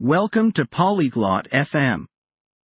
[0.00, 2.06] Welcome to Polyglot FM.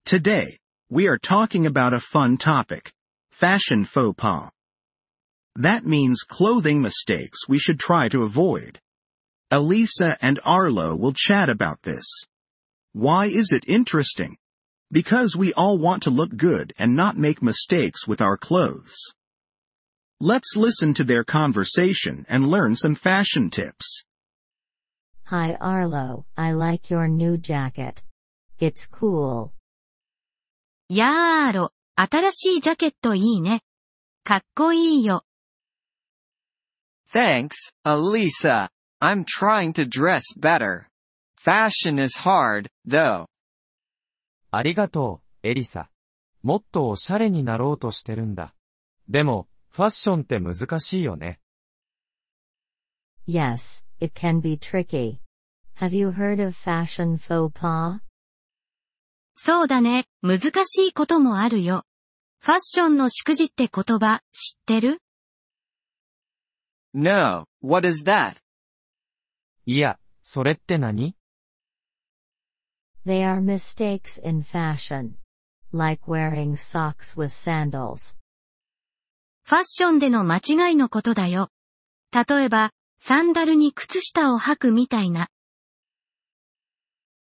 [0.04, 0.58] Today,
[0.90, 2.92] we are talking about a fun topic.
[3.32, 4.52] Fashion faux pas.
[5.56, 8.78] That means clothing mistakes we should try to avoid.
[9.50, 12.04] Elisa and Arlo will chat about this.
[12.91, 14.35] Why is it interesting?
[14.91, 18.97] Because we all want to look good and not make mistakes with our clothes.
[20.19, 24.03] Let's listen to their conversation and learn some fashion tips.
[25.25, 28.03] Hi Arlo, I like your new jacket.
[28.59, 29.51] It's cool.
[30.89, 33.62] やーアーロ、新しいジャケットいいね。
[34.26, 35.23] かっこいいよ。
[37.09, 37.52] Thanks,
[37.86, 38.70] Elisa.
[39.00, 40.88] I'm trying to dress better.
[41.40, 43.28] Fashion is hard, though.
[44.52, 45.90] ありがとう、エリサ。
[46.42, 48.53] もっとおしゃれになろうとしてるんだ。
[49.08, 51.40] でも、ファッションって難しいよね。
[53.26, 55.20] Yes, it can be tricky.
[55.76, 58.02] Have you heard of fashion faux pas?
[59.36, 61.86] そうだね、難しいこともあるよ。
[62.39, 65.02] ファッションのしくじって言葉、知ってる
[66.94, 68.36] No, what is that?
[69.66, 71.16] いや、それって何
[73.05, 75.16] They are mistakes in fashion.
[75.73, 78.17] Like wearing socks with sandals.
[79.44, 81.50] ファッションでの間違いのことだよ。
[82.11, 82.72] 例えば、
[83.06, 85.28] サンダルに靴下を履くみたいな。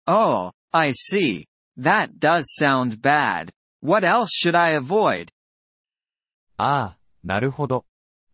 [0.07, 1.47] Oh, I see.
[1.77, 3.49] That does sound bad.
[3.83, 5.31] What else should I avoid?
[6.57, 7.85] ああ、なるほど。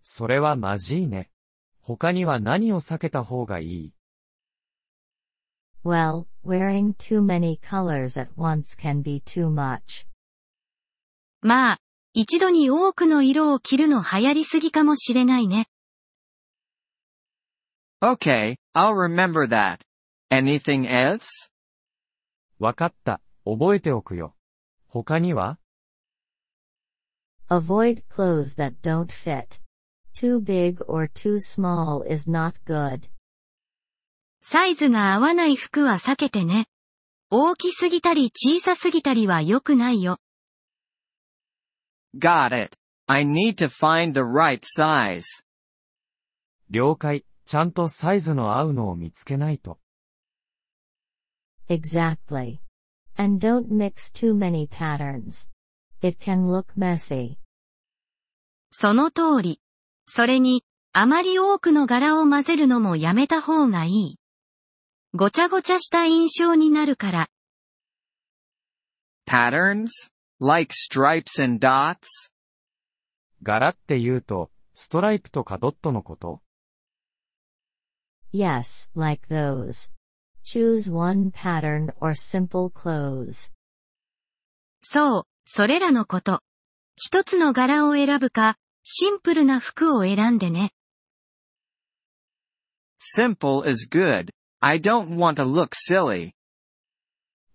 [0.03, 1.31] それはまじいね。
[1.81, 3.93] 他には何を避けた方がいい
[5.83, 10.07] Well, wearing too many colors at once can be too much.
[11.41, 11.79] まあ、
[12.13, 15.67] 一度に多くの色を着るの流行りすぎかもしれないね。
[18.02, 19.82] Okay, I'll remember that.
[20.30, 21.50] Anything else?
[22.60, 23.22] わかった。
[23.46, 24.36] 覚えておくよ。
[24.88, 25.58] 他には
[27.50, 29.62] Avoid clothes that don't fit.
[30.14, 33.10] Too big or too small is not good.
[34.42, 36.68] サイズが合わない服は避けてね。
[37.30, 40.18] 大きすぎたり小さすぎたりは良くないよ。
[42.18, 42.78] Got it.
[43.08, 45.24] I need to find the right size.
[46.70, 47.26] 了解。
[47.49, 49.79] ちゃんとサイズの合うのを見つけないと。
[51.71, 52.61] Exactly.
[53.17, 55.49] And don't mix too many patterns.
[56.03, 57.39] It can look messy.
[58.71, 59.63] その通り。
[60.07, 64.19] それに、あまり多くの柄を混ぜるのもやめた方がいい。
[65.15, 67.29] ごちゃごちゃした印象になるから。
[69.27, 69.89] Patterns?
[70.39, 72.31] Like stripes and dots?
[73.43, 76.43] 柄って言うと、ストライプとかドットのこと
[78.33, 79.91] Yes, like those.
[80.43, 83.53] Choose one pattern or simple clothes.
[84.83, 86.41] そう、それらのこと。
[86.97, 90.73] 一つの柄を選ぶか、シンプルな服を選んでね。
[92.99, 94.31] Simple is good.
[94.61, 96.33] I don't want to look silly.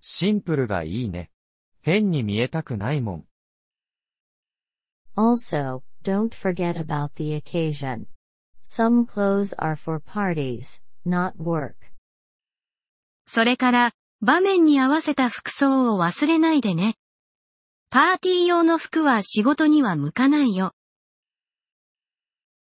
[0.01, 1.31] シンプルがいいね。
[1.81, 3.27] 変に見えたくないもん。
[5.15, 8.07] Also, don't forget about the occasion.
[8.63, 11.75] Some clothes are for parties, not work.
[13.25, 13.91] それから、
[14.21, 16.95] 場面に合わせた服装を忘れないでね。
[17.89, 20.73] パーティー用の服は仕事には向かないよ。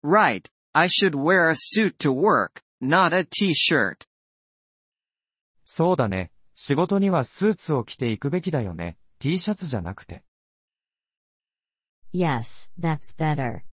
[0.04, 0.50] Right.
[0.74, 4.08] I should wear a suit to work, not a t-shirt.
[5.64, 6.32] そうだね。
[6.56, 8.98] 仕事にはスーツを着ていくべきだよね。
[9.20, 10.24] T シャツじゃなくて。
[12.14, 13.64] Yes, that's better.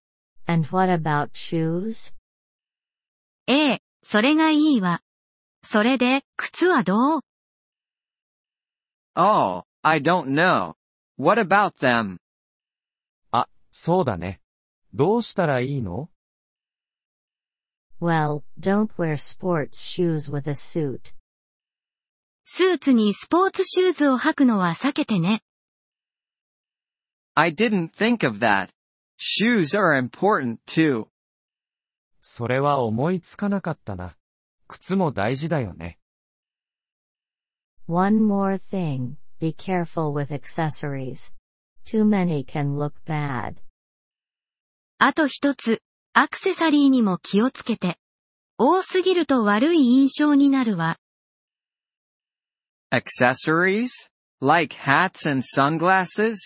[0.46, 2.14] And what about shoes?
[3.50, 5.00] ええ、それがいいわ。
[5.62, 7.20] それで、靴はどう
[9.16, 10.74] Oh, I don't know.
[11.16, 12.18] What about them?
[13.30, 14.42] あ、そうだね。
[14.92, 16.10] どうしたらいいの
[18.02, 21.14] Well, don't wear sports shoes with a suit.
[22.44, 25.40] スーツにスポーツシューズを履くのは避けてね。
[27.34, 28.68] I didn't think of that.
[29.16, 31.08] Shoes are important too.
[32.30, 34.14] それは思いつかなかったな。
[34.68, 35.98] 靴も大事だよね。
[37.86, 41.32] One more thing, be careful with accessories.
[41.86, 43.54] Too many can look bad.
[44.98, 45.80] あと一つ、
[46.12, 47.96] アクセサリーにも気をつけて。
[48.58, 50.98] 多すぎると悪い印象になるわ。
[52.92, 53.88] Accessories?
[54.42, 56.36] Like hats and sunglasses?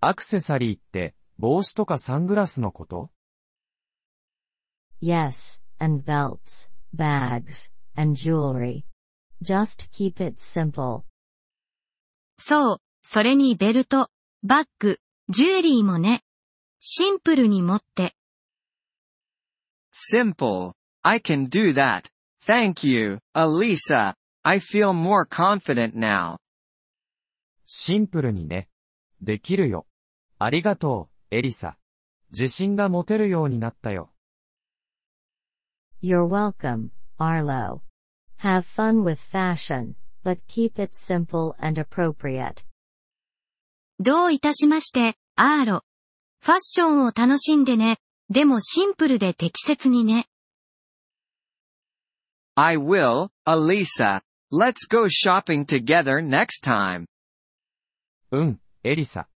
[0.00, 3.10] アクセサリーって、帽子とかサングラスのこと
[5.02, 8.84] Yes, and belts, bags, and jewelry.
[9.42, 11.02] Just keep it simple.
[12.38, 14.10] そう、それにベルト、
[14.44, 16.22] バッグ、ジュエリーもね。
[16.78, 18.14] シンプルに持って。
[19.92, 20.72] Simple.
[21.02, 22.04] I can do that.
[22.46, 24.14] Thank you, Elisa.
[24.44, 26.36] I feel more confident now.
[27.66, 28.68] シンプルにね。
[29.20, 29.86] できるよ。
[30.38, 31.76] ありがとう、エリサ。
[32.30, 34.11] 自信が持てるようになったよ。
[36.01, 37.81] You're welcome, Arlo.
[38.37, 42.65] Have fun with fashion, but keep it simple and appropriate.
[43.99, 45.83] どういたしまして、アーロ。
[46.39, 47.97] ファッションを楽しんでね。
[48.29, 50.27] でもシンプルで適切にね。
[52.55, 54.21] I will, Elisa.
[54.51, 57.05] Let's go shopping together next time.
[58.31, 59.27] うん、エリサ。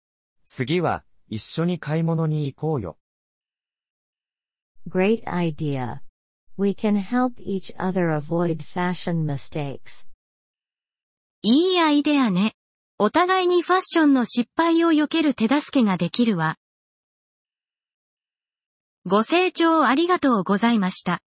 [0.45, 2.97] 次は、一緒に買い物に行こうよ。
[4.87, 6.01] Great idea.
[6.58, 10.08] We can help each other avoid fashion mistakes.
[11.42, 12.54] いいアイデアね。
[12.98, 16.56] お互いにファッションの失敗を避ける手助けができるわ。
[19.04, 21.20] ご清聴ありがとうございました。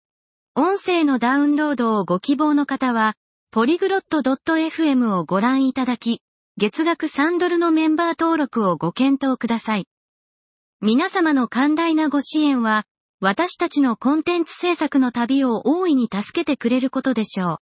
[0.55, 3.13] 音声のダウンロードをご希望の方は、
[3.51, 6.21] ポリグロット .fm をご覧いただき、
[6.57, 9.85] 月額3ドルのメンバー登録をご検討ください。
[10.81, 12.85] 皆様の寛大なご支援は、
[13.21, 17.69] 私たちのコンテンツ制作の旅を大いに助けてくれることでしょう。